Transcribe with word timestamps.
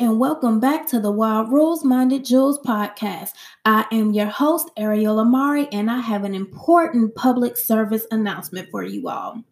and 0.00 0.18
welcome 0.18 0.60
back 0.60 0.86
to 0.86 0.98
the 0.98 1.12
Wild 1.12 1.52
Rules 1.52 1.84
Minded 1.84 2.24
Jewels 2.24 2.58
podcast. 2.60 3.32
I 3.66 3.84
am 3.92 4.14
your 4.14 4.28
host, 4.28 4.70
Ariel 4.78 5.20
Amari, 5.20 5.68
and 5.72 5.90
I 5.90 5.98
have 5.98 6.24
an 6.24 6.34
important 6.34 7.14
public 7.14 7.58
service 7.58 8.06
announcement 8.10 8.70
for 8.70 8.82
you 8.82 9.10
all. 9.10 9.42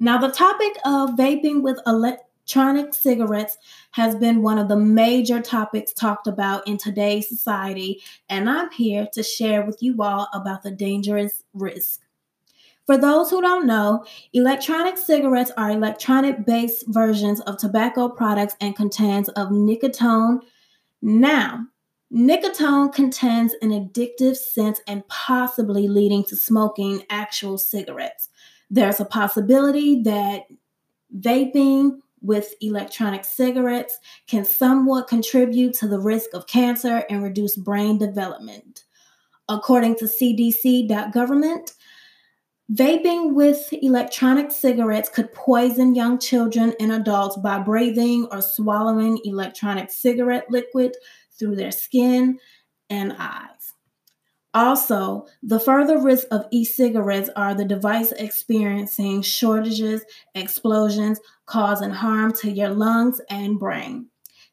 Now, 0.00 0.16
the 0.16 0.30
topic 0.30 0.72
of 0.86 1.10
vaping 1.10 1.60
with 1.60 1.78
electronic 1.86 2.94
cigarettes 2.94 3.58
has 3.90 4.16
been 4.16 4.40
one 4.40 4.56
of 4.56 4.68
the 4.68 4.76
major 4.76 5.42
topics 5.42 5.92
talked 5.92 6.26
about 6.26 6.66
in 6.66 6.78
today's 6.78 7.28
society, 7.28 8.02
and 8.30 8.48
I'm 8.48 8.70
here 8.70 9.06
to 9.12 9.22
share 9.22 9.66
with 9.66 9.82
you 9.82 10.00
all 10.00 10.26
about 10.32 10.62
the 10.62 10.70
dangerous 10.70 11.42
risk. 11.52 12.00
For 12.86 12.98
those 12.98 13.30
who 13.30 13.40
don't 13.40 13.66
know, 13.66 14.04
electronic 14.34 14.98
cigarettes 14.98 15.50
are 15.56 15.70
electronic 15.70 16.44
based 16.44 16.84
versions 16.88 17.40
of 17.40 17.56
tobacco 17.56 18.08
products 18.08 18.56
and 18.60 18.76
contains 18.76 19.30
of 19.30 19.50
nicotine. 19.50 20.40
Now, 21.00 21.66
nicotine 22.10 22.90
contains 22.90 23.54
an 23.62 23.70
addictive 23.70 24.36
scent 24.36 24.80
and 24.86 25.06
possibly 25.08 25.88
leading 25.88 26.24
to 26.24 26.36
smoking 26.36 27.04
actual 27.08 27.56
cigarettes. 27.56 28.28
There's 28.70 29.00
a 29.00 29.06
possibility 29.06 30.02
that 30.02 30.42
vaping 31.18 32.00
with 32.20 32.54
electronic 32.60 33.24
cigarettes 33.24 33.98
can 34.26 34.44
somewhat 34.44 35.08
contribute 35.08 35.74
to 35.74 35.86
the 35.86 36.00
risk 36.00 36.30
of 36.34 36.46
cancer 36.46 37.04
and 37.08 37.22
reduce 37.22 37.56
brain 37.56 37.98
development. 37.98 38.84
According 39.48 39.96
to 39.96 40.06
CDC.government, 40.06 41.72
Vaping 42.72 43.34
with 43.34 43.68
electronic 43.82 44.50
cigarettes 44.50 45.10
could 45.10 45.34
poison 45.34 45.94
young 45.94 46.18
children 46.18 46.72
and 46.80 46.92
adults 46.92 47.36
by 47.36 47.58
breathing 47.58 48.26
or 48.30 48.40
swallowing 48.40 49.20
electronic 49.24 49.90
cigarette 49.90 50.50
liquid 50.50 50.96
through 51.38 51.56
their 51.56 51.70
skin 51.70 52.38
and 52.88 53.14
eyes. 53.18 53.74
Also, 54.54 55.26
the 55.42 55.60
further 55.60 55.98
risks 55.98 56.26
of 56.30 56.46
e 56.52 56.64
cigarettes 56.64 57.28
are 57.36 57.54
the 57.54 57.66
device 57.66 58.12
experiencing 58.12 59.20
shortages, 59.20 60.02
explosions, 60.34 61.20
causing 61.44 61.90
harm 61.90 62.32
to 62.32 62.50
your 62.50 62.70
lungs 62.70 63.20
and 63.28 63.58
brain. 63.58 64.06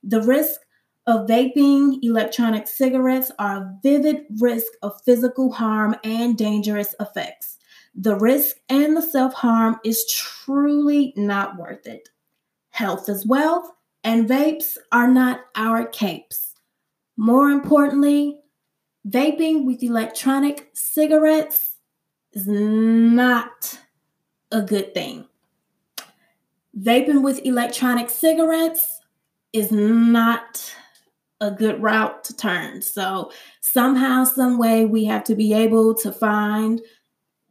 The 0.04 0.22
risk 0.22 0.60
of 1.08 1.28
vaping 1.28 2.00
electronic 2.02 2.68
cigarettes 2.68 3.32
are 3.40 3.58
a 3.58 3.80
vivid 3.84 4.24
risk 4.40 4.74
of 4.82 5.00
physical 5.06 5.52
harm 5.52 5.96
and 6.04 6.38
dangerous 6.38 6.94
effects. 7.00 7.58
The 7.96 8.16
risk 8.16 8.58
and 8.70 8.96
the 8.96 9.02
self 9.02 9.34
harm 9.34 9.80
is 9.84 10.06
truly 10.12 11.14
not 11.16 11.58
worth 11.58 11.86
it. 11.86 12.10
Health 12.70 13.10
is 13.10 13.26
wealth, 13.26 13.70
and 14.04 14.28
vapes 14.28 14.78
are 14.92 15.08
not 15.08 15.42
our 15.56 15.86
capes. 15.86 16.56
More 17.18 17.50
importantly, 17.50 18.40
vaping 19.08 19.66
with 19.66 19.84
electronic 19.84 20.70
cigarettes 20.74 21.76
is 22.34 22.48
not 22.48 23.80
a 24.52 24.62
good 24.62 24.94
thing. 24.94 25.28
Vaping 26.80 27.22
with 27.22 27.46
electronic 27.46 28.10
cigarettes 28.10 29.02
is 29.52 29.72
not 29.72 30.74
a 31.42 31.52
good 31.52 31.82
route 31.82 32.24
to 32.24 32.36
turn. 32.36 32.82
So, 32.82 33.32
somehow, 33.60 34.24
some 34.24 34.58
way, 34.58 34.86
we 34.86 35.04
have 35.06 35.24
to 35.26 35.36
be 35.36 35.54
able 35.54 35.94
to 35.96 36.12
find 36.12 36.82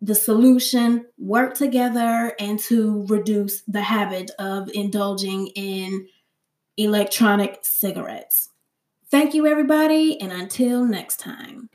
the 0.01 0.15
solution, 0.15 1.07
work 1.19 1.55
together, 1.55 2.35
and 2.39 2.59
to 2.61 3.05
reduce 3.09 3.63
the 3.63 3.83
habit 3.83 4.31
of 4.39 4.71
indulging 4.73 5.49
in 5.49 6.07
electronic 6.77 7.59
cigarettes. 7.63 8.49
Thank 9.11 9.35
you, 9.35 9.47
everybody, 9.47 10.21
and 10.21 10.33
until 10.33 10.85
next 10.85 11.19
time. 11.19 11.69